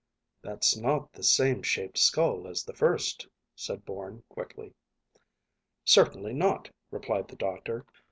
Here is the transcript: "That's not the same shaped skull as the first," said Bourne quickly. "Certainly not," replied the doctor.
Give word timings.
"That's 0.41 0.75
not 0.75 1.13
the 1.13 1.21
same 1.21 1.61
shaped 1.61 1.99
skull 1.99 2.47
as 2.47 2.63
the 2.63 2.73
first," 2.73 3.27
said 3.55 3.85
Bourne 3.85 4.23
quickly. 4.29 4.73
"Certainly 5.85 6.33
not," 6.33 6.71
replied 6.89 7.27
the 7.27 7.35
doctor. 7.35 7.85